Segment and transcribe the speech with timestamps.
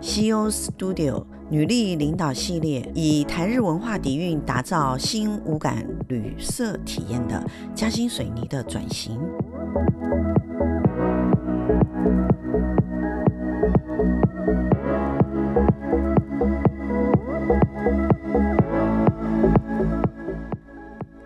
[0.00, 9.20] CEO Studio 女力领导系列，以台日文化底蕴打造新五感旅社体验的嘉兴水泥的转型。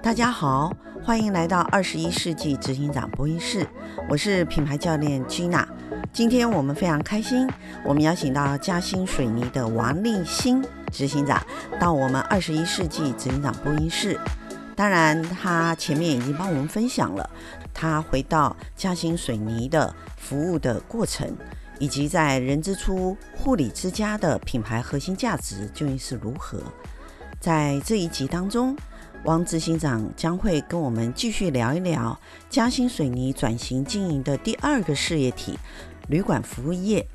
[0.02, 3.66] 大家好，欢迎来到二十一世纪执行长播音室，
[4.08, 5.64] 我是品牌教练 Gina。
[6.14, 7.50] 今天我们非常开心，
[7.84, 11.44] 我们邀请到嘉兴水泥的王立新执行长
[11.80, 14.16] 到我们二十一世纪执行长播音室。
[14.76, 17.28] 当然，他前面已经帮我们分享了
[17.74, 21.36] 他回到嘉兴水泥的服务的过程，
[21.80, 26.60] 以及在人之初护理之家的品牌核心价值究竟是如何。
[27.40, 28.76] 在这一集当中，
[29.24, 32.16] 王执行长将会跟我们继续聊一聊
[32.48, 35.58] 嘉兴水泥转型经营的第二个事业体。
[36.08, 37.06] 旅馆服务业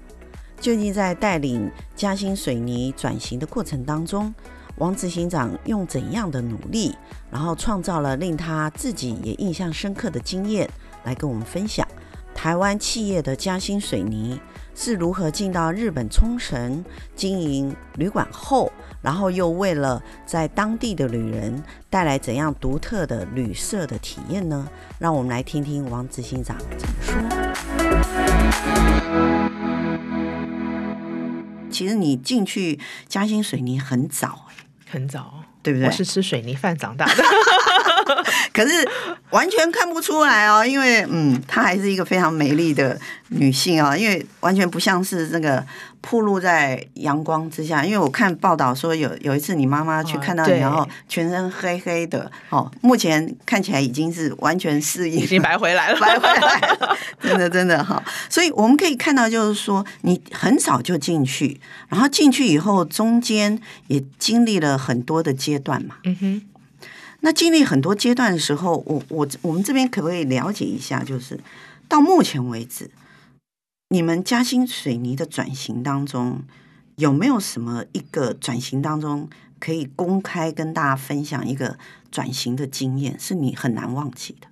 [0.59, 4.33] 究竟在带领嘉兴水泥转型的过程当中，
[4.77, 6.95] 王执行长用怎样的努力，
[7.31, 10.69] 然后创造了令他自己也印象深刻的经验，
[11.03, 11.87] 来跟我们分享。
[12.35, 14.39] 台湾企业的嘉兴水泥
[14.73, 16.83] 是如何进到日本冲绳
[17.15, 24.67] 经营旅馆后，然后又为了在当地的旅人带来怎样独特的旅社的体验呢？
[24.97, 27.48] 让我们来听听王执行长怎么说。
[31.71, 34.47] 其实你进去嘉兴水泥很早，
[34.89, 35.87] 很早，对不对？
[35.87, 37.23] 我是吃水泥饭长大的，
[38.53, 38.87] 可是
[39.31, 45.63] 完全看不出来哦，因为嗯，她还是一个非常美丽的女性啊、哦，因为完全不像是那个。
[46.01, 52.31] 暴露在阳光之下，因为我看报道说有有一次你妈妈去看到你，然后全身黑黑的。
[52.51, 58.01] 哦，目前看起来已经是完全适应，已经白回来了，白回来了，真的真的哈。
[58.29, 61.59] 所以我们可以看到，就是说你很早就进去，
[61.89, 65.95] 然后进去以后中间也经历了很多的阶段嘛。
[66.05, 66.41] 嗯哼。
[67.21, 71.39] 那经历很多阶段的时候，我我我们这边可不可以了解一下，就是
[71.87, 72.89] 到目前为止。
[73.89, 76.43] 你们嘉兴水泥的转型当中，
[76.95, 79.27] 有没有什么一个转型当中
[79.59, 81.77] 可以公开跟大家分享一个
[82.11, 84.47] 转型的经验，是你很难忘记的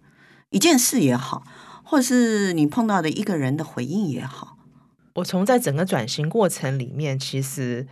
[0.50, 1.44] 一件事也好，
[1.84, 4.58] 或是你碰到的一个人的回应也好？
[5.14, 7.88] 我从在整个转型过程里面，其实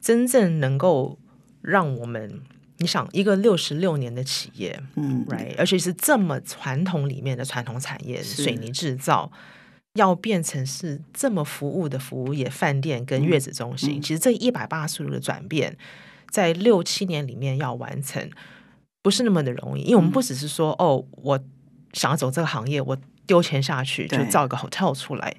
[0.00, 1.18] 真正能够
[1.60, 2.42] 让我们，
[2.82, 9.30] 你想一个六十六年的企业，嗯，right，而且是这么传统里面的传统产业，水泥制造。
[9.96, 15.76] 要变成是这么服务的服务业，饭店跟月子中心，嗯嗯、其实这一百八十度的转变，
[16.30, 18.26] 在六七年里面要完成，
[19.02, 19.82] 不是那么的容易。
[19.82, 21.38] 因为我们不只是说，嗯、哦，我
[21.92, 25.36] 想要走这个行业，我丢钱下去就造一个 hotel 出来。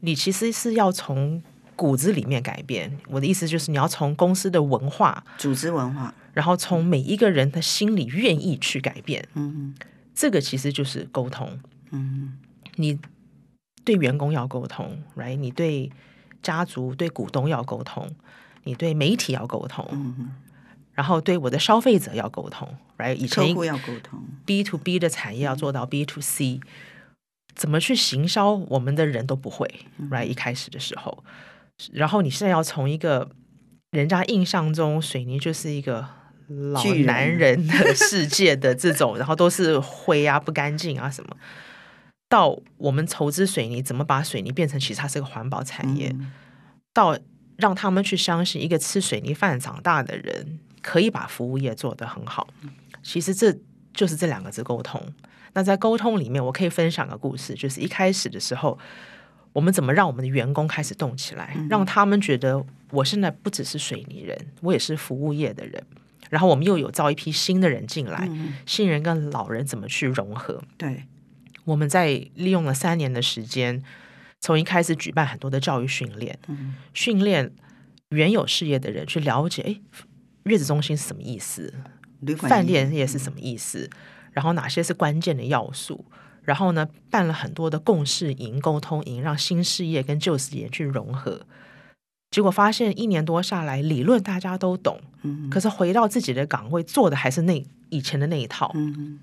[0.00, 1.42] 你其实是要从
[1.76, 2.96] 骨子里面改变。
[3.08, 9.26] 我的意思就是，你要从公司的文化、组织文化，然后从每一个人的心里愿意去改变。
[9.34, 9.74] 嗯，
[10.14, 11.60] 这个其实就是沟通。
[11.90, 12.38] 嗯，
[12.76, 12.98] 你。
[13.86, 15.36] 对员工要沟通，right？
[15.36, 15.92] 你对
[16.40, 18.10] 家族、对股东要沟通，
[18.62, 20.32] 你对媒体要沟通，嗯、
[20.94, 23.14] 然后对我的消费者要沟通，right？
[23.14, 26.60] 以前客户要沟通，B to B 的产业要做到 B to C，、嗯、
[27.54, 29.70] 怎么去行销，我们的人都不会
[30.10, 30.24] ，right？
[30.24, 31.22] 一开始的时候，
[31.92, 33.28] 然后你现在要从一个
[33.90, 36.06] 人家印象中水泥就是一个
[36.48, 41.36] 老男人的 世界的这种，然后都是灰啊、不干净啊什么。
[42.28, 46.08] 到我们投资水泥，怎么把水泥变成其实它是个环保产业？
[46.10, 46.32] 嗯、
[46.92, 47.16] 到
[47.56, 52.48] 让他们去相信一个吃水泥饭长大的人可以把服务业做得很好。
[53.02, 53.56] 其实这
[53.92, 55.00] 就是这两个字沟通。
[55.52, 58.76] 那在沟通里面，我可以分享个故事，就是一开始的时候，
[59.54, 65.82] 我们怎么让我们的员工开始动起来，嗯、让他们觉得我现在不只是水泥人，我也是服务业的人。
[66.28, 70.62] 然后我们又有招一批新的人进来，嗯、新人跟老人怎么去融合？
[70.76, 71.04] 对。
[71.64, 73.82] 我们在利用了三年的时间，
[74.40, 77.52] 从一开始举办很多的教育训练，嗯、训练
[78.10, 79.80] 原有事业的人去了解，哎，
[80.42, 81.72] 月子中心是什么意思？
[82.38, 83.88] 饭店业是什么意思？
[83.92, 83.98] 嗯、
[84.32, 86.04] 然后哪些是关键的要素？
[86.44, 91.40] 然后呢，办了很多的共事营、沟通营，让新事业跟旧事业去融合。
[92.30, 98.70] 结果发现一年多下来，理论大家都懂，嗯、可是回到自己的岗位做的还是那以前的那一套。
[98.74, 99.18] 嗯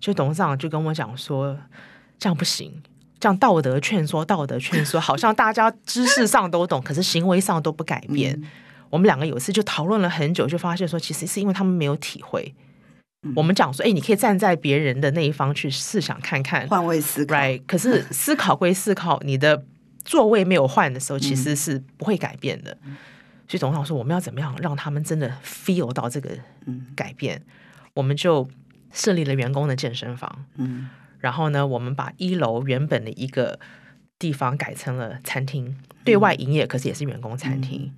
[0.00, 1.58] 就董事长就跟我讲说，
[2.18, 2.80] 这样不行，
[3.18, 8.32] 这样道德劝说，道德劝说， 好像大家知识上都懂，可是行为上都不改变。
[8.40, 8.48] 嗯、
[8.90, 12.54] 我们两个有一次就讨论了很久，就发现说，其实是因为他们没有体会。
[13.22, 17.34] 嗯、我们讲说，哎，你可以站在别人的那一方去试想看看，换位思考。
[17.34, 17.62] Right？
[17.66, 19.64] 可是思考归思考，你的
[20.04, 22.78] 座位没有换的时候，其实是不会改变的。
[22.84, 22.96] 嗯、
[23.48, 26.30] 所以董事长说，我们要怎么样让他们真的 feel 到这个
[26.94, 27.36] 改变？
[27.38, 27.52] 嗯、
[27.94, 28.48] 我们就
[28.92, 30.46] 设立了员工的健身房。
[30.54, 30.88] 嗯，
[31.18, 33.58] 然后呢，我们把一楼原本的一个
[34.16, 37.82] 地方改成了餐厅，嗯、对外营业，可是也是员工餐厅。
[37.86, 37.94] 嗯、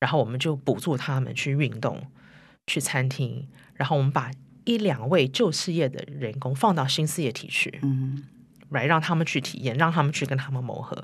[0.00, 2.02] 然后我们就补助他们去运动，
[2.66, 3.48] 去餐厅。
[3.72, 4.30] 然后我们把
[4.68, 8.22] 一两位旧事业的员工放到新事业体去，嗯，
[8.68, 11.02] 来让他们去体验，让他们去跟他们磨合。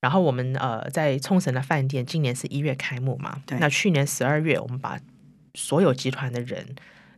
[0.00, 4.98] 然后我们呃在冲绳的饭店，今年是一月开幕嘛，对那去年十二月，我们把
[5.52, 6.66] 所有集团的人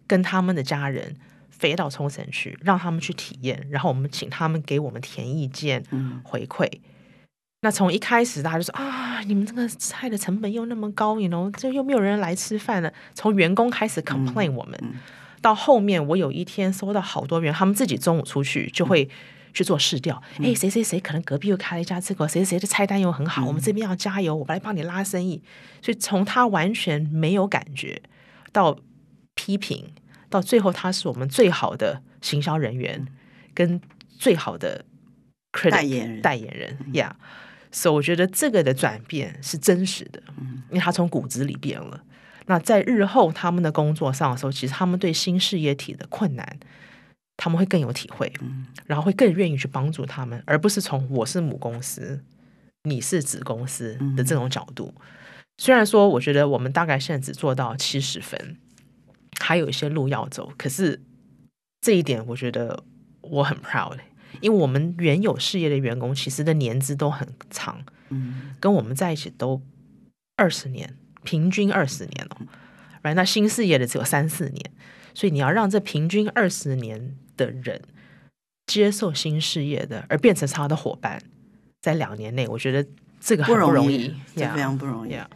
[0.09, 1.15] 跟他们的家人
[1.51, 3.65] 飞到冲绳去，让他们去体验。
[3.71, 5.85] 然后我们请他们给我们填意见、
[6.25, 6.67] 回馈。
[6.67, 6.81] 嗯、
[7.63, 12.93] 那从一开始大家就说啊，你们这个菜的成本又那么高，你 you know 这又没有人来吃饭了。
[13.15, 15.01] 从员工开始 complain 我们，嗯嗯、
[15.41, 19.09] 到后面我有一天收到好多人，他们自己中午出去就会。
[19.57, 25.43] 去做试调，哎，谁谁谁可能隔壁又开了一家这个，谁谁的菜单又很好，嗯、我们这边要加油，我来帮你拉生意。
[25.81, 28.03] 所以从他完全没有感觉
[28.53, 28.79] 到
[29.35, 29.95] 批评，
[30.29, 33.09] 到最后他是我们最好的行销人员
[33.55, 33.81] 跟
[34.19, 34.85] 最好的
[35.71, 37.17] 代言人，代言人呀。
[37.73, 40.23] 所以我觉得这个的转变是真实的，
[40.69, 42.05] 因为他从骨子里变了。
[42.47, 46.59] 那在日后他们的工作上的时候，其实他们对新事业体的困难。
[47.39, 48.33] 他们会更有体会，
[48.87, 52.25] 然后会更愿意去帮助他们，而不是从我是母公司，
[52.85, 54.95] 你是子公司的这种角度。
[55.59, 58.57] 虽然说，我觉得我们大概现在只做到七十分，
[59.39, 60.51] 还有一些路要走。
[60.57, 61.03] 可是
[61.83, 62.83] 这一点，我觉得
[63.21, 63.99] 我很 proud，
[64.41, 69.61] 因为我们原有事业的员工其实的年资都很长，嗯跟我们在一起都
[70.37, 70.97] 二十年，
[71.27, 72.47] 平均二十年哦。
[73.03, 74.71] right，那新事业的只有三四年，
[75.13, 77.15] 所以你要让这平均二十年。
[77.37, 77.79] 的人
[78.65, 81.21] 接受新事业的，而变成他的伙伴，
[81.83, 82.83] 在两年内，我觉得
[83.21, 85.13] 这个很不容易，这非常不容易。
[85.13, 85.27] Yeah.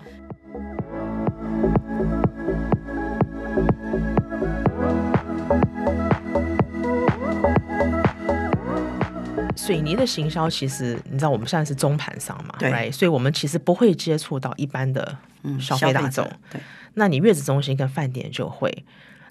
[9.70, 15.16] 水泥的行销，其实你知道，我们现在是中盘商嘛，对所以我们其实不会接触到一般的
[15.60, 16.24] 消费大众。
[16.24, 16.60] 嗯、对，
[16.94, 18.84] 那你月子中心跟饭店就会。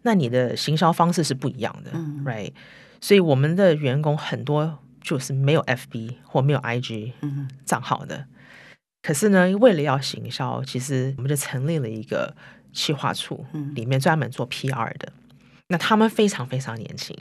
[0.03, 2.53] 那你的行销方式是不一样的，嗯，right？
[3.01, 7.11] 所以我们的员工很多就是没有 FB 或没有 IG
[7.65, 8.27] 账号的，嗯、
[9.03, 12.33] 可是呢，为了要行销，其实我们就成立了一个
[12.71, 13.45] 企划处，
[13.75, 15.11] 里面专门做 PR 的。
[15.11, 15.35] 嗯、
[15.67, 17.13] 那他们非常非常年轻，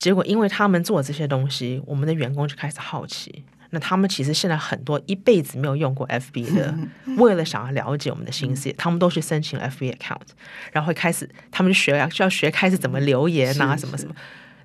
[0.00, 3.44] 结果因为他们做这些东西，我们的员工就开始好奇。
[3.72, 6.74] 那他们其实现在很多一辈子没有用过 FB 的，
[7.18, 10.26] 为了想要了解我们的心事业，他们都去申请 FB account，
[10.72, 14.14] 然后会开始他们就学要学开始怎么留言啊，什么什么。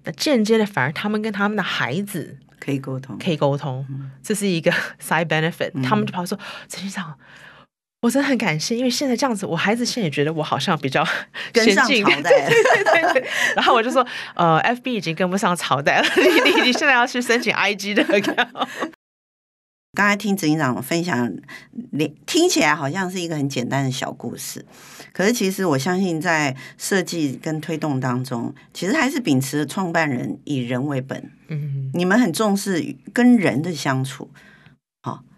[0.05, 3.85] 那间接的反而他们跟他们的孩子可以沟通，可以沟通，
[4.23, 5.71] 这是一个 side benefit。
[5.83, 7.13] 他们就跑说：“陈局长，
[8.05, 11.03] 我真的很感谢，因为现在这样子，我孩子现在也觉得我好像比较
[11.51, 11.91] 跟上朝
[12.21, 13.29] 代。”对对对对。
[13.55, 14.05] 然后我就说
[14.35, 18.67] ：“呃，FB 已经跟不上朝代了， 你你你现在要去申请 IG 的 account。”
[19.95, 21.31] 刚才听执行长分享，
[22.27, 24.63] 听起来好像是一个很简单的小故事，
[25.11, 31.31] 可是其实我相信在设计跟推动当中，其实还是秉持创办人以人为本。
[31.47, 34.35] 嗯，你们很重视跟人的相处，好，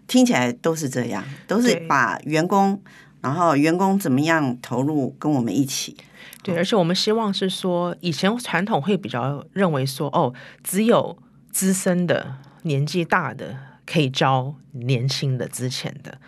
[0.08, 2.82] 听起来都是这样，都是把员工，
[3.20, 5.96] 然后员工怎么样投入跟我们一起。
[6.42, 10.34] 对，而且我们希望是说，以前传统会比较认为说，哦，
[10.64, 11.16] 只有
[11.52, 13.68] 资深的、年纪大的。
[13.90, 16.18] 可以教年轻的、之前的。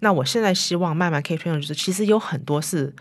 [0.00, 2.94] 那我现在希望慢慢可以推动，就是其实有很多是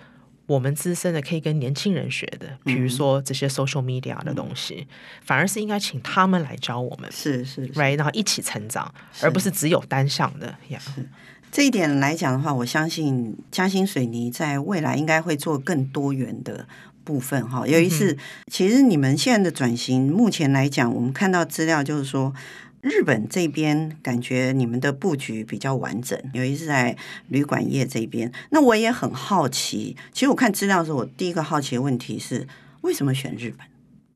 [0.49, 4.87] 我们资深的可以跟年轻人学的，比如说这些 social media 的东西，嗯、
[5.21, 8.91] 反而是应该请他们来教我们，是是，是，right，然后一起成长，
[9.21, 10.55] 而不是只有单向的。
[10.67, 10.79] Yeah.
[11.51, 16.67] 这一点来讲的话，我相信嘉兴水泥在未来应该会做更多元的
[17.03, 17.47] 部分。
[17.47, 22.33] 哈，尤其是其实你们现在的转型，目前来讲，我们看到资料就是说。
[22.81, 26.95] 日本这边感觉你们的布局比较完整，尤其是在
[27.27, 28.31] 旅馆业这边。
[28.51, 32.47] 那我也很好奇，其实我看资料的时候，我第一个好奇的问题是：
[32.81, 33.67] 为什么选日本？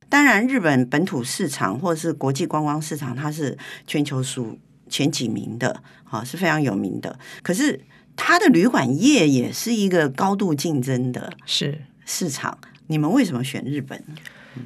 [0.07, 7.17] 当然，日本本土市场或者是国际观光市场，它是全球数前几名的，啊，是非常有名的。
[7.41, 7.81] 可是
[8.15, 14.01] 它的旅馆业也是一个高度竞争的是市场，你们为什么选日本？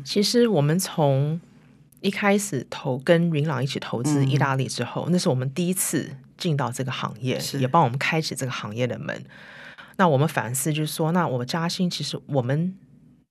[0.04, 1.40] 其实我们从
[2.02, 9.24] 一开始投跟云朗一起投资意大利之后，嗯、那是我们第一次进到这个行业，也帮我们开启这个行业的门。
[9.98, 12.76] 那我们反思就是说，那我们嘉兴其实我们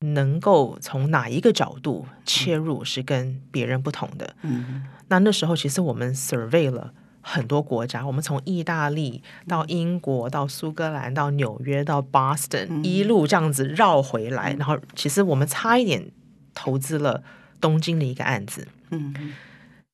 [0.00, 4.34] 能够从哪一个角度切入是跟别人不同的。
[4.42, 16.10] 嗯，那那时候其实我们 survey 了很多国家，我们从意大利到英国到苏格兰到纽约到 Boston，嗯、一路这样子绕回来，然后其实我们差一点
[16.52, 17.22] 投资了
[17.66, 18.68] 东京的一个案子。
[18.90, 19.34] 嗯。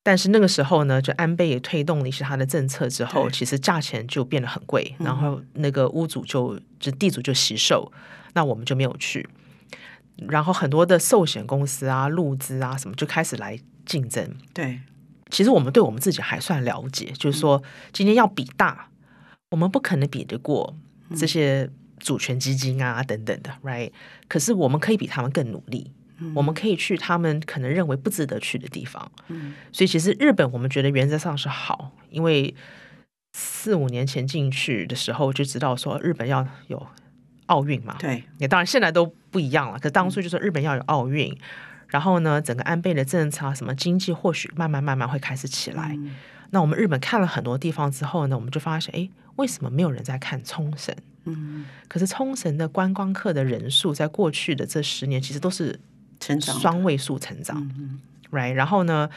[0.05, 7.93] 但是那个时候呢，就安倍也推动了一些他的政策之后，其实价钱就变得很贵，然后那个屋主就就地主就惜售，
[8.35, 9.29] 那我们就没有去。
[10.29, 14.29] 然后很多的寿险公司啊、路资啊什么就开始来竞争。
[14.53, 14.81] 对，
[15.31, 17.63] 其实我们对我们自己还算了解，就是说
[17.93, 18.89] 今天要比大，
[19.53, 20.77] 我们不可能比得过
[21.15, 23.93] 这些主权基金啊等等的，right？
[24.27, 25.93] 可是我们可以比他们更努力。
[26.35, 32.55] 我们可以去他们可能认为不值得去的地方，嗯，所以其实日本我们觉得原则上是好，因为
[33.33, 36.87] 四五年前进去的时候就知道说日本要有
[37.47, 41.35] 奥运嘛，对，也当然现在都不一样了，可当初就说日本要有奥运，
[41.89, 45.99] 然后呢，整个安倍的政策啊，什么经济或许慢慢慢慢会开始起来，
[46.51, 50.95] 那我们日本看了很多地方之后呢，我们就发现，哎，为什么没有人在看冲绳？
[51.25, 55.81] 嗯，可是冲绳的观光客的人数在过去的这十年其实都是。
[56.23, 57.99] 成长双位数成长，嗯
[58.31, 59.11] ，right，然后呢，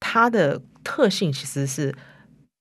[0.00, 1.94] 它的特性其实是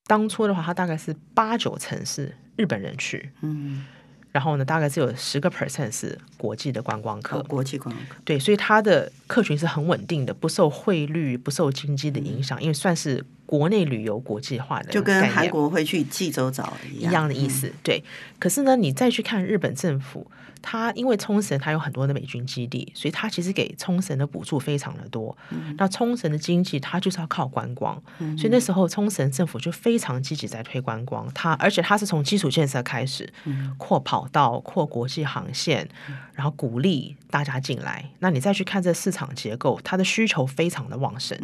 [0.06, 3.86] 当初的话，它大概是八九成是日本人去，嗯，
[4.34, 18.04] 然后呢，大概只有十个 percent 是国际的观光客，国际观光客，对，所以它的客群是很稳定的，不受汇率、不受经济的影响，因为算是国内旅游国际化的，就跟韩国会去济州岛一样，一样的意思，对。
[18.40, 20.30] 可是呢，你再去看日本政府。
[20.68, 25.38] 它因为冲绳它有很多的美军基地，所以它其实给冲绳的补助非常的多。
[25.52, 31.32] 嗯、那冲绳的经济它就是要靠观光，嗯、所以那时候冲绳政府就非常积极在推观光。
[31.36, 35.88] 它而且它是从基础建设开始，嗯、扩跑道、扩国际航线，
[36.34, 38.04] 然后鼓励大家进来。
[38.18, 41.38] 那你再去看这市场结构，它的需求非常的旺盛，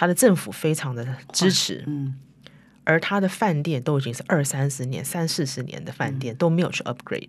[0.00, 2.14] 嗯、它的政府非常的支持，嗯、
[2.84, 7.28] 而他的饭店都已经是二三十年、三四十年的饭店，嗯、都没有去 upgrade。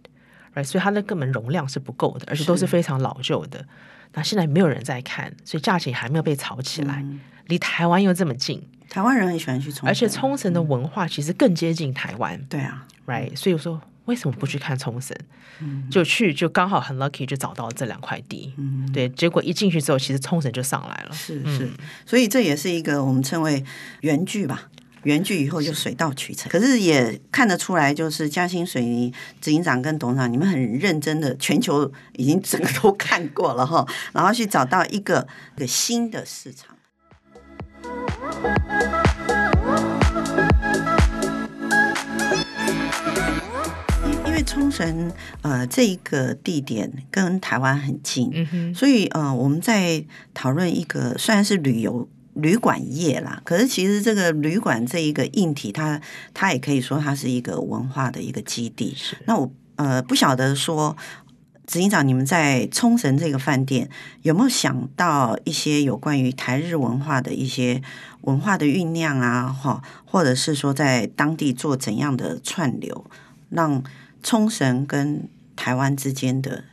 [0.53, 3.65] Right, 所以它的根本容量是不够的，而且都是非常老旧的。
[4.13, 7.01] 那现在没有人在看，所以价钱还没有被炒起来。
[7.01, 12.41] 嗯、离台湾又这么近，台湾人很喜欢去冲绳，而且冲绳的文化其实更接近台湾。
[12.49, 15.15] 对啊，Right，所以我说为什么不去看冲绳？
[15.60, 18.53] 嗯、就去就刚好很 lucky 就找到了这两块地。
[18.58, 21.13] 嗯、对，结果一进去之后，其实冲绳就上来了。
[21.13, 21.72] 是是，嗯、
[22.05, 23.63] 所以这也是一个我们称为
[24.01, 24.70] 原剧吧。
[25.03, 36.75] 原剧以后就水到渠成，可是也看得出来，就是嘉兴水泥执行长跟董事长，你们很认真的，全球已经整个都看过了哈，然后去找到一个一个新的市场。
[44.41, 45.12] 为冲绳
[45.43, 52.10] 呃这一个地点跟台湾很近，嗯哼，所以呃我们在讨论一个虽然是旅游。
[52.36, 56.01] 旅馆业啦，可是其实这个旅馆这一个硬体它，它
[56.33, 58.93] 它也可以说它是一个文化的一个基地。
[58.95, 60.95] 是那我呃不晓得说，
[61.67, 63.89] 执行长你们在冲绳这个饭店
[64.21, 67.81] 有没有想到一些有关于台日文化的一些
[68.21, 69.50] 文化的酝酿啊？
[69.50, 73.05] 哈，或者是说在当地做怎样的串流，
[73.50, 73.83] 让
[74.23, 76.63] 冲绳跟台湾之间的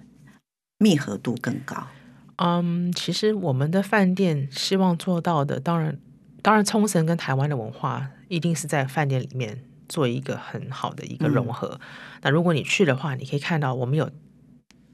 [0.78, 1.88] 密合度更高？
[2.36, 5.98] 嗯，um, 其实我们的饭店希望做到的，当然，
[6.42, 11.78] 当然，冲绳跟台湾的文化一定是在饭店里面做一个很好的一个融合。
[11.82, 14.10] 嗯、那如果你去的话，你可以看到我们有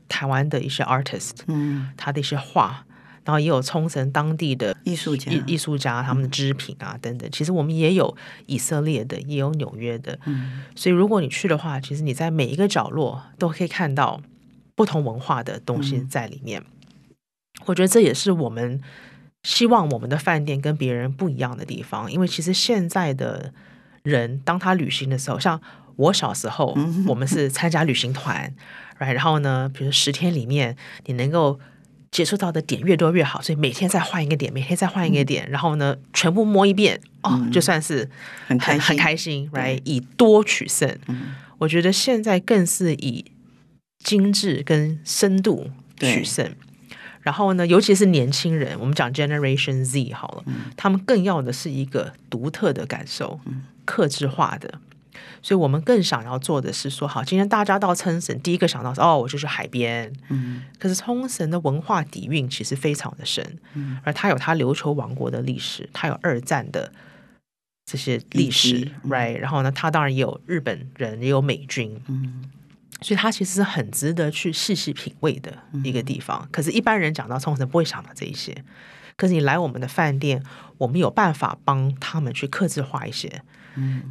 [0.09, 2.87] 台湾的一些 artist，嗯，他的一些画，
[3.25, 7.29] 然后也有冲绳当地的艺术家、艺术家他们的织品啊等等。
[7.31, 8.17] 其实我们也有
[8.47, 14.21] 以色列的，也有纽约的，嗯，所以如果你去的话，其实你在每一个角落都可以看到
[14.75, 16.61] 不同文化的东西在里面。
[16.61, 16.67] 嗯
[17.67, 18.83] 我觉得这也是我们
[19.45, 23.55] 希望我们的饭店跟别人不一样的地方，因为其实现在的
[24.03, 25.59] 人，当他旅行的时候，像
[25.97, 26.77] 我小时候，
[27.07, 28.53] 我们是参加旅行团
[28.99, 29.13] ，right?
[29.13, 30.77] 然后呢，比如十天里面
[31.07, 31.61] 你能够
[32.15, 38.09] 接触到的点越多越好，所以每天再换一个点，每天再换一个点，然后呢，全部摸一遍，哦，就算是
[38.47, 39.81] 很很很开心，right？
[39.85, 40.97] 以多取胜，
[41.59, 43.25] 我觉得现在更是以
[44.05, 45.69] 精致跟深度
[45.99, 46.49] 取胜。
[47.23, 53.41] 然后呢，尤其是年轻人，我们讲 Generation Z 好了，嗯、他们更要的是一个独特的感受，
[53.85, 54.79] 克制化的。
[55.45, 60.11] 所以我们更想要做的是说，好，今天大家到冲绳，第一个想到是哦，我就是海边。
[60.31, 60.63] 嗯。
[60.79, 66.91] 可是冲绳的文化底蕴其实非常的深，嗯，而它有它琉球王国的历史，它有二战的
[67.85, 69.35] 这些历史、嗯、，right？
[69.35, 72.45] 然后呢，它当然也有日本人，也有美军，嗯。
[73.03, 76.49] 所以它其实是很值得去细细品味的一个地方。
[76.51, 78.65] 可是，一般人讲到冲绳不会想到这一些。
[79.19, 80.43] 可是你来我们的饭店，
[80.79, 83.43] 我们有办法帮他们去克制化一些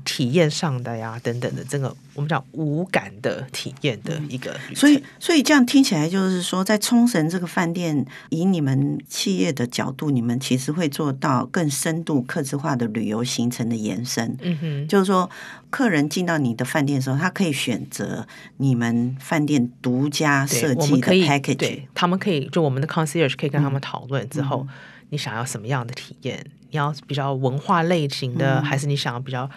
[0.05, 4.55] 体验上的呀等等的，这个我们讲无感的体验的一个。
[4.75, 14.37] 所以，所以这样听起来就是说，在冲绳这个饭店，以你们企业的角度，你们其实会做到更深度、客制化的旅游行程的延伸。
[14.41, 15.29] 嗯哼，就是说，
[15.69, 18.27] 客人进到你的饭店的时候，他可以选择
[18.57, 24.67] 你们饭店独家设计的 package，对，他们可以就我们的 concierge 可以跟他们讨论之后。
[25.09, 26.43] 你想要什么样的体验？
[26.73, 29.47] 你要比较文化类型的，嗯、还是你想要比较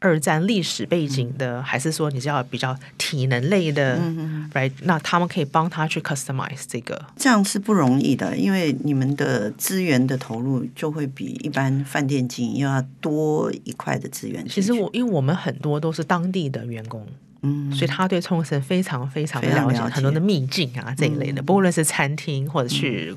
[0.00, 3.96] 二战历史背景的，嗯、还是说你是要比较体能类的？
[4.02, 4.72] 嗯，right？
[4.82, 14.44] 那他们可以帮他去 customize 这个，这样是不容易的，因为你们的资源的投入就会比一般饭店经营要多一块的资源。
[14.48, 17.06] 其实我因为我们很多都是当地的员工，
[17.42, 23.14] 嗯，所以他对冲绳非常非常的了解，很多的秘境啊这一类的，嗯、不论是餐厅或者去。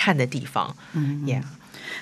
[0.00, 1.42] 嗯看的地方，嗯，Yeah，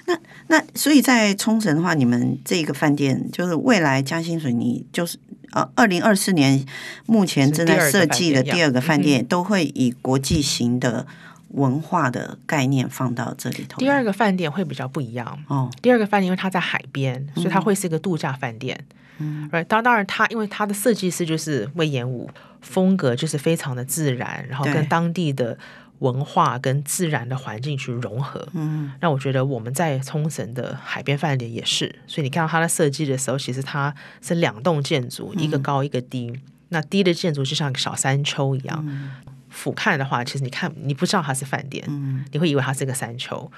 [0.07, 5.19] 那那所以在冲绳的话，你们这个饭店就是未来嘉兴水泥，就是
[5.51, 6.65] 呃，二零二四年
[7.07, 11.09] 目前正在设计的第二个饭店，都会以国际型的
[11.49, 13.81] 文化的概念放到这里头。
[13.81, 15.69] 第二个饭店会比较不一样哦。
[15.83, 18.79] 第二个饭店因为它在海边，所以它会是一个度假饭店。
[19.19, 25.59] 嗯，当当然它因为它的设计师就是魏延武，风格就是非常的自然，然后跟当地的。
[26.01, 39.11] 文化跟自然的环境去融合，嗯，那我觉得我们在冲绳的海边饭店也是，所以你看到它的设计的时候，其实它是两栋建筑，一个高一个低，嗯、那低的建筑就像小山丘一样，嗯、
[39.49, 43.51] 俯瞰的话，其实你看你不知道它是饭店，嗯，你会以为它是个山丘，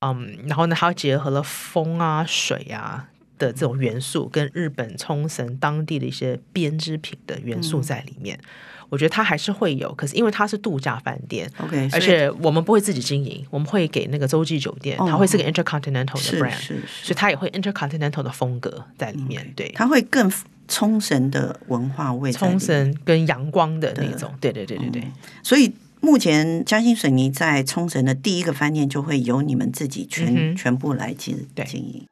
[0.00, 8.38] 嗯，然后呢，它结合了风啊、水啊的这种元素，跟日本冲绳当地的一些编织品的元素在里面。
[8.42, 8.48] 嗯
[8.90, 16.74] 我觉得它还是会有，可是因为它是度假饭店，OK，而且我们不会自己经营，我们会给那个洲际酒店，它会是个 intercontinental 的 brand，是是。
[16.86, 20.30] 是，所以它也会 intercontinental 的风格在里面，对，它会更
[20.68, 25.02] 冲绳的文化味，冲绳跟阳光的那种，对对对对对。
[25.42, 32.06] 所以目前嘉兴水泥在冲绳的第一个饭店就会由你们自己全全部来经经营。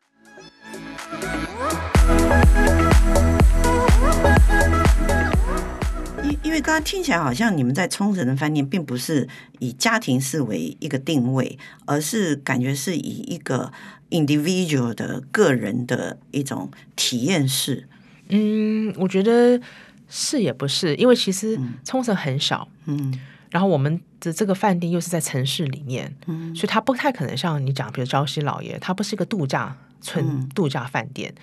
[6.53, 13.73] 为刚刚听起来好像你们在冲绳的饭店并不是以家庭式为一个定位，而是感觉是以一个
[14.11, 17.89] individual 的个人的一种体验式。
[18.29, 19.61] 嗯，我觉得
[20.09, 23.19] 是也不是，因为其实冲绳很小，嗯，
[23.51, 31.35] 然后我们的这个饭店又是在城市里面，嗯，所以它不太可能像你讲，比如朝夕老爷，它不是一个度假村、度假饭店，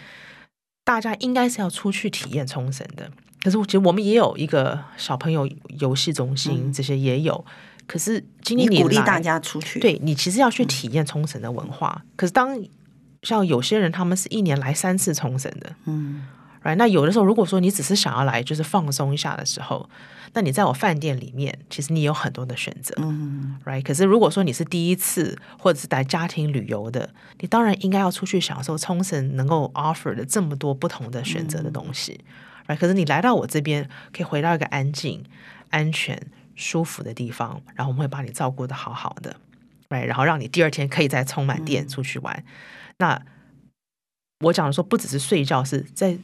[0.84, 3.12] 大家应该是要出去体验冲绳的。
[3.42, 5.50] 可是，其实我们也有一个小朋友
[5.80, 7.46] 游戏中心，嗯、这些也有。
[7.88, 12.02] 可是今年你鼓励大家出去，对，你其实要去体验冲绳的文化。
[12.04, 12.56] 嗯、可是当
[13.24, 16.28] 像有些人，他们是一年来三次冲绳的，嗯
[16.64, 16.76] ，right?
[16.76, 19.90] 那有的时候，如果说你只是想要来就是放松一下的时候，
[20.34, 23.82] 那你在我饭店里面，其实你有很多的选择，嗯，right？
[23.82, 32.20] 可是如果说你是第一次或者是带家庭旅游的，你当然应该要出去享受冲绳能够 offer 的这么多不同的选择的东西。
[32.22, 32.34] 嗯
[32.76, 35.24] 可是你来到我这边，可以回到一个安静、
[35.70, 36.22] 安全、
[36.56, 39.36] 舒服的地方，然后我们会把你照顾的好好的，
[39.88, 42.36] 对，然后让你第二天可以再充满电出去玩。
[42.36, 42.46] 嗯、
[43.00, 43.22] 那
[44.46, 46.18] 我讲的说，不只是睡觉，是在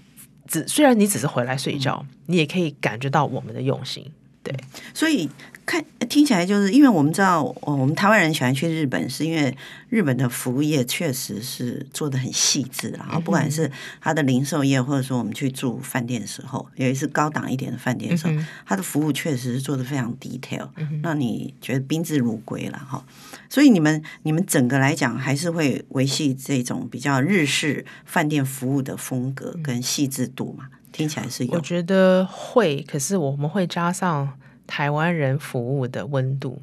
[0.48, 4.12] 只虽然你只是回来睡觉，嗯、你也可以感觉到我们的用心，
[4.46, 4.56] 对，
[4.94, 5.30] 所以。
[5.68, 9.58] 看听起来就是因为我们知道，我们台湾人喜欢去日本，是因为
[9.90, 12.90] 日本的服务业确实是做的很细致。
[12.92, 20.70] 然后不管是它的零售业，或者说我们去住饭店的时候，尤其是高档一点的饭店的时候，它的服务确实是做的非常 detail，
[21.02, 23.04] 让你觉得宾至如归了哈。
[23.50, 30.66] 所以你们你们整个来讲，还是会维系这种比较日式饭店服务的风格跟细致度嘛？
[30.96, 34.38] 听起来是有，我觉得会，可是我们会加上。
[34.68, 36.60] 台湾人服务的温度，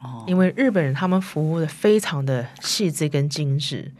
[0.00, 3.92] 哦，因为日本人他们服务的非常的细致跟精致，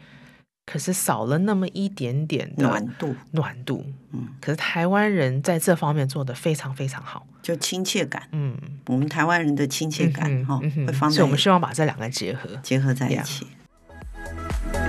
[0.65, 13.47] 可是少了那么一点点的暖度，暖度，嗯，可是台湾人在这方面做的非常非常好，就亲切感，嗯，我们台湾人的亲切感，哈，会方便，所以我们希望把这两个结合，结合在一起。
[14.73, 14.86] 因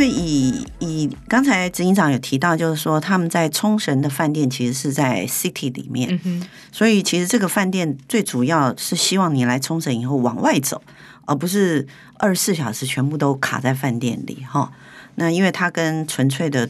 [0.00, 10.82] 为以以刚才执行长有提到，就是说他们在冲绳的饭店其实是在 city 里面，嗯、所以其实这个饭店最主要是希望你来冲绳以后往外走，
[11.26, 14.72] 而不是二十四小时全部都卡在饭店里哈。
[15.16, 16.68] 那因为它跟纯粹的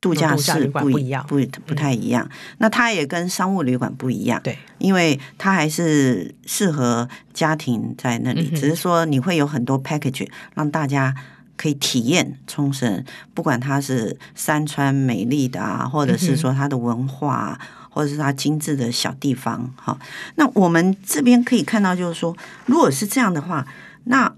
[0.00, 2.24] 度假式不一样，不不太一样。
[2.30, 11.12] 嗯、那它也跟商务旅馆不一样，对，因为它还是适合家庭在那里，嗯、只是说你会有很多 package 让大家
[11.58, 19.70] 可以体验冲绳，不管它是山川美丽的啊，或者是说它的文化，啊、或者是它精致的小地方。
[19.76, 19.98] 哈，
[20.36, 23.66] 那我们这边可以看到，就是说，如果是这样的话，
[24.04, 24.34] 那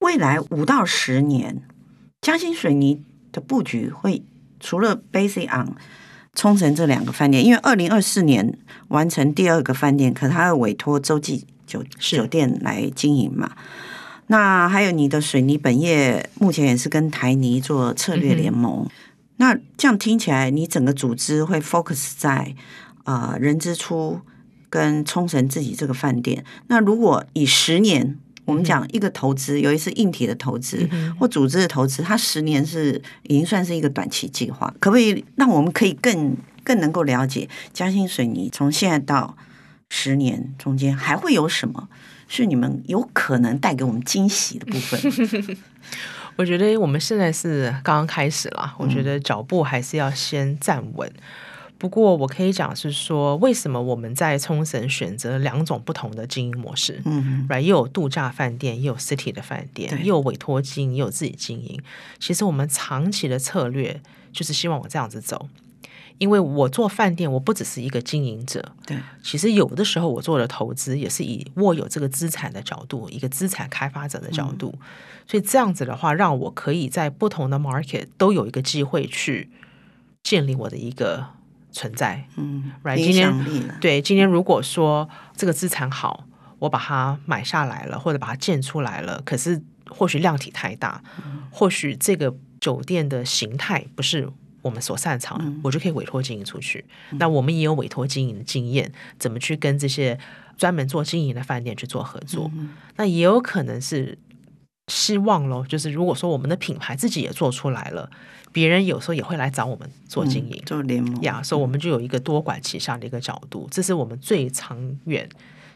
[0.00, 1.62] 未来五到十年，
[2.20, 4.22] 嘉兴水泥的布局会。
[4.58, 5.74] 除了 Basic on
[6.34, 8.58] 冲绳这两个饭店，因为二零二四年
[8.88, 13.52] 完成第二个饭店，可是他要委托洲际酒酒店来经营嘛。
[14.28, 18.82] 那还有你的水泥本业，目前也是跟台泥做策略联盟。
[18.84, 18.90] 嗯、
[19.36, 22.54] 那这样听起来，你整个组织会 focus 在
[23.04, 24.20] 啊、呃、人之初
[24.68, 26.44] 跟冲绳自己这个饭店。
[26.68, 28.18] 那如果以十年。
[28.46, 34.72] 我们讲一个投资，尤其是硬体的投资或组织的投资，它十年是已经算是一个短期计划。
[34.78, 39.36] 可不可以让我们可以更更能够了解嘉兴水泥从现在到
[39.88, 41.88] 十年中间还会有什么
[42.28, 45.58] 是你们有可能带给我们惊喜的部分？
[46.36, 51.10] 我觉得我们现在是刚刚开始了，我觉得脚步还是要先站稳。
[51.78, 57.02] 不过我可以讲是说，为什么我们在冲绳选择两种不同的经营模式？
[57.04, 61.78] 嗯，right，又有度假饭店，又有 city 的饭店，对又有委托经营，又有自己经营。
[62.18, 64.00] 其实我们长期的策略
[64.32, 65.48] 就是希望我这样子走，
[66.18, 68.64] 因为我做饭店，我不只是一个经营者。
[68.86, 74.72] 对，其实有的时候我做的投资也是以握有这个资产的角度，一个资产开发者的角度。
[74.76, 74.86] 嗯，
[75.26, 79.50] 所以这样子的话，让我可以在不同的 market 都有一个机会去
[80.22, 81.28] 建立我的一个。
[81.72, 86.24] 存在，嗯，right，今天对，今天如果说这个资产好，
[86.58, 94.26] 我把它买下来了，或者把它建出来了，可是或许量体太大，嗯、或许这个酒店的形态不是
[94.66, 96.84] 我们所擅长，嗯、我就可以委托经营出去。
[97.12, 100.18] 嗯、那我们也有委托经营的经验，怎么去跟这些
[100.58, 102.50] 专门做经营的饭店去做合作？
[102.54, 104.18] 嗯、那也有可能是
[104.88, 108.10] 希望喽，就是如果说我们的品牌自己也做出来了。
[108.52, 115.28] 别人有时候也会来找我们做经营、嗯、做联盟呀，所以我们就有一个多管齐下的一个角度，这是我们最长远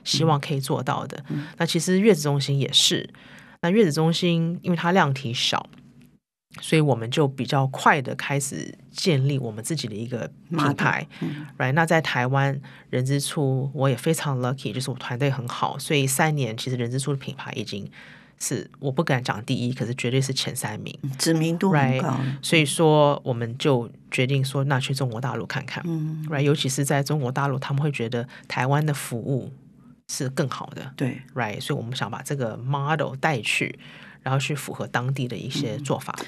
[0.02, 1.22] 希望可以做到的。
[1.28, 3.06] 嗯、那其实月子中心也是，
[3.60, 5.68] 那月子中心因为它量体小，
[6.60, 11.06] 所以我们就比较快的开始建立我们自己的一个品牌。
[11.20, 11.72] 嗯、right？
[11.72, 12.60] 那在台湾
[12.90, 17.90] 人之初，我也非常 lucky，就是我团队很好，所以三年其实人之初的品牌已经。
[18.42, 22.08] 是，我不敢讲第一，可是绝对是前三名，知名度很高。
[22.08, 22.36] Right?
[22.40, 25.84] 所以说，我们就决定说，那去中国大陆看看。
[25.86, 26.40] 嗯，Right?
[26.40, 29.52] 尤其是在中国大陆，他们会觉得台湾的服务
[30.08, 30.90] 是更好的。
[30.96, 31.60] 对，Right?
[31.60, 33.78] 所以我们想把这个 model 带去，
[34.22, 36.14] 然后去符合当地的一些做法。
[36.18, 36.26] 嗯、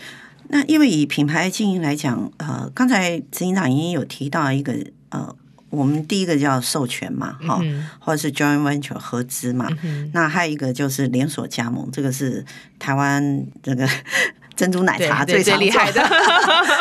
[0.49, 4.75] 那因为以品牌经营来讲，呃，刚才执行长已经有提到一个
[5.11, 5.35] 呃。
[5.73, 9.67] 我们第一个叫授权嘛，哈、嗯，或者是 joint venture 合资嘛。
[9.83, 12.45] 嗯、那还有一个就是连锁加盟，这个是
[12.79, 13.89] 台湾这个
[14.55, 16.03] 珍珠奶茶最最厉害的，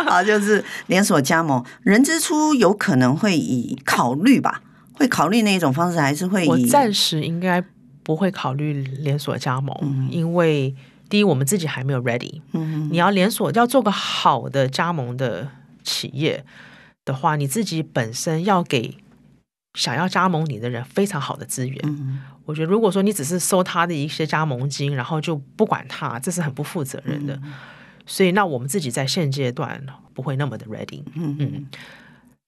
[0.08, 1.63] 啊， 就是连锁加盟。
[1.84, 6.50] 人之初有可能会以考虑吧，会考虑那种方式，还是会以？
[6.50, 7.63] 我暂时应该
[8.04, 10.76] 不会考虑连锁加盟，嗯、因为
[11.12, 12.41] 第一，我们自己还没有 ready。
[12.54, 15.50] 嗯哼，你要连锁要做个好的加盟的
[15.84, 16.43] 企业。
[17.04, 18.95] 的话，你自己本身要给
[19.74, 21.80] 想要加盟你的人非常好的资源。
[21.84, 27.34] 嗯、我觉得，如果说你只是收他的一些加盟金，然后就不管他，这是很不负责任的。
[27.43, 27.54] 嗯、
[28.06, 31.02] 所以，那我们自己在现阶段不会那么的 ready。
[31.15, 31.67] 嗯，嗯，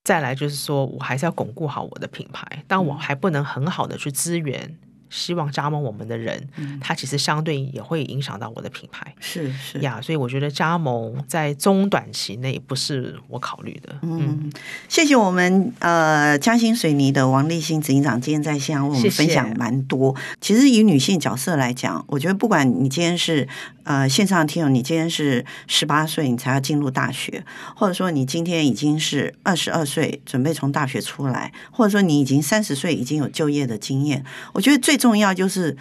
[0.03, 4.77] 再来就是说我还是要巩固好我的品牌，但我还不能很好的去支援。
[5.13, 9.79] 希望加盟我们的人，嗯、他其实相对也会影响到我的品牌，是是。
[9.79, 13.95] 呀，所以我觉得加盟在中短期内不是我考虑的。
[14.01, 14.51] 嗯，嗯。
[14.89, 20.15] 谢谢我们呃嘉兴水泥的王立新执行长今天在线上为我们分享蛮多。
[20.41, 23.47] 谢谢其实以女性角色来讲，我觉得不管你今天是
[23.83, 27.43] 呃线上听友，你今天是十八岁你才要进入大学，
[27.75, 34.23] 或者说你今天已经是二十二岁准备从大学出来，或者说你已经三十岁已经有就业的经验，
[34.53, 35.75] 我觉得最重要就是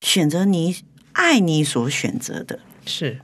[0.00, 0.74] 选择你
[1.12, 3.20] 爱你所选择的，是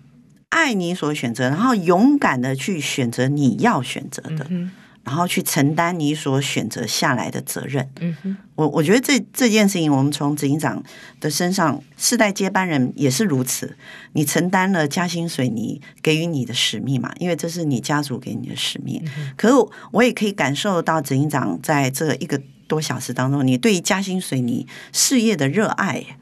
[0.51, 4.47] 爱你所选择，然后勇敢的去选择你要选择的。
[4.51, 4.71] 嗯
[5.05, 7.91] 然后去承担你所选择下来的责任。
[7.99, 10.81] 嗯哼，我我觉得这这件事情，我们从执行长
[11.19, 13.77] 的身上，世代接班人也是如此。
[14.13, 17.13] 你承担了嘉兴水泥给予你的使命嘛？
[17.19, 19.03] 因为这是你家族给你的使命。
[19.17, 19.55] 嗯、可是
[19.91, 22.41] 我也可以感受到执行长在这一个
[22.73, 26.17] 多小时当中，你对于嘉兴水泥事业的热爱，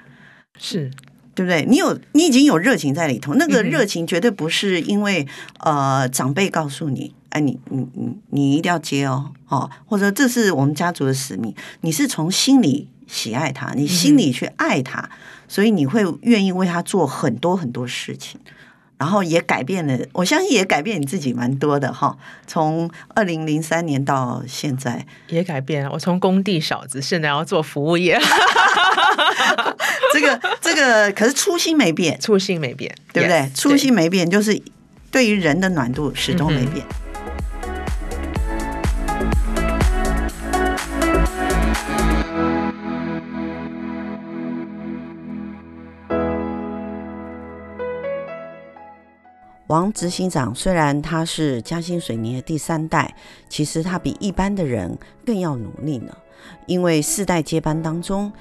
[0.58, 0.90] 是
[1.32, 1.64] 对不对？
[1.64, 5.28] 你有你已经有热情在里头，那个热情绝对不是因为
[5.60, 7.14] 呃长辈告诉你。
[7.28, 15.10] 哎，你你你你一定要接哦，哦，或者这是我们家族的使命，你是从心里喜爱他，你心里去爱他，嗯、
[15.46, 18.40] 所以你会愿意为他做很多很多事情。
[19.00, 22.14] 然后也改变了，我相信也改变你自己蛮多的哈。
[22.46, 25.90] 从二零零三年到现在，也改变了。
[25.90, 28.20] 我从工地小子，现在要做服务业。
[30.12, 34.60] 这个这个，可是初心没变，初心没变，对不对？Yes, 初心没变，就是
[35.10, 36.84] 对于人的暖度始终没变。
[36.86, 37.09] 嗯
[49.70, 53.14] 王执行长虽然他是嘉兴水泥的第三代，
[53.48, 56.12] 其实他比一般的人更要努力呢。
[56.66, 58.32] 因为世代接班当中，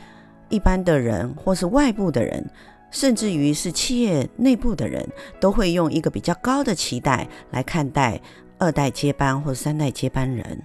[0.50, 2.44] 一般的人或是外部的人，
[2.90, 5.08] 甚至于是企业内部的人，
[5.40, 8.20] 都会用一个比较高的期待来看待
[8.58, 10.60] 二代接班或三代接班人。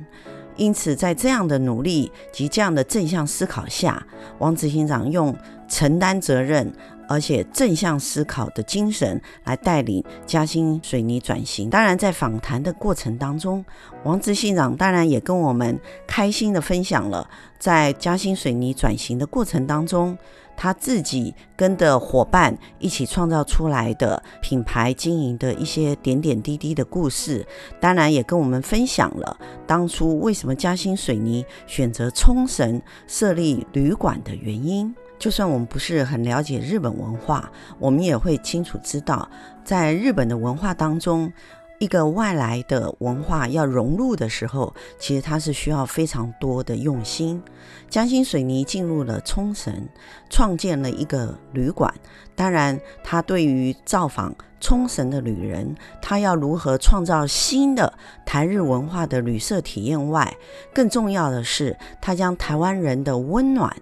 [0.57, 4.03] 因此，在这样的努力及这样的正向思考下，
[4.38, 5.37] 王执行长用
[5.68, 6.72] 承担责任。
[7.09, 11.69] 而且正向思考的精神来带领嘉兴水泥转型。
[11.69, 13.64] 当然，在访谈的过程当中，
[14.05, 20.17] 王执行长当然也跟我们开心的分享了在嘉兴水泥转型的过程当中，
[20.57, 27.47] 他自己跟的伙伴一起创造出来的品牌经营的一些点点滴滴的故事。
[27.81, 29.37] 当然，也跟我们分享了
[29.67, 34.95] 当初为什么嘉兴水泥选择冲绳设立旅馆的原因。
[35.18, 39.29] 就算我们不是很了解日本文化，我们也会清楚知道，
[39.64, 41.33] 在日本的文化当中，
[41.79, 47.42] 一个外来的文化要融入的时候，其实它是需要非常多的用心。
[47.88, 49.88] 江心水泥进入了冲绳，
[50.29, 51.92] 创建了一个旅馆。
[52.35, 57.92] 当然，他对于造访冲绳的旅人，他要如何创造新的
[58.27, 60.37] 台日文化的旅舍体验外，
[60.74, 63.74] 更重要的是，他将台湾人的温暖。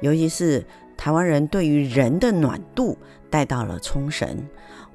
[0.00, 0.64] 尤其是
[0.96, 2.96] 台湾人对于人的暖度
[3.30, 4.48] 带到了冲绳。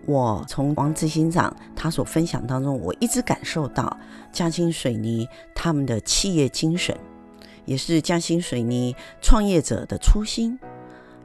[0.08, 3.96] 我从王执行长他所分享当中，我一直感受到
[4.32, 6.98] 嘉兴水泥他们的企业精神，
[7.66, 10.58] 也是嘉兴水泥创业者的初心。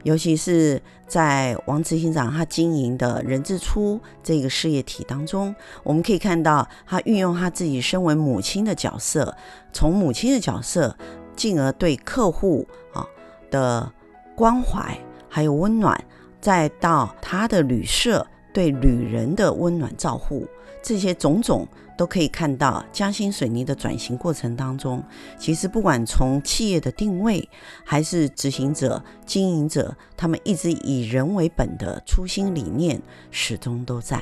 [0.03, 9.35] 尤其是在王执行长他经营的人之初这个事业体当中，我们可以看到他运用他自己身为母亲的角色，
[9.73, 10.95] 从母亲的角色，
[11.35, 13.03] 进而对客户啊。
[13.49, 13.91] 的
[14.35, 14.97] 关怀，
[15.29, 16.01] 还有温暖，
[16.39, 20.47] 再到他的旅社对旅人的温暖照护，
[20.81, 25.03] 这些种种都可以看到嘉兴水泥的转型过程当中，
[25.37, 27.47] 其实不管从企业的定位，
[27.83, 34.21] 还是执行者、经营者，他们一直以人为本的初心理念始终都在，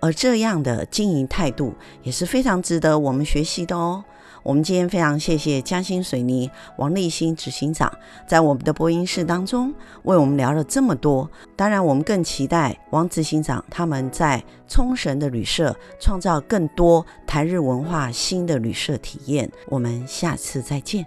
[0.00, 4.04] 而这样的经营态度也是非常值得我们学习的哦。
[4.48, 7.92] 我们今天非常谢谢嘉兴水泥王立新执行长
[8.26, 11.30] 在我们的播音室当中为我们聊了这么多。
[11.54, 19.52] 当然，我们更期待王执行长他们在冲绳的旅社创造更多台日文化新的旅社体验。
[19.68, 21.04] 我们下次再见。